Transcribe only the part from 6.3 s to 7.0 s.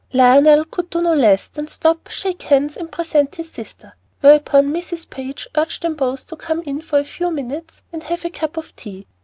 come in for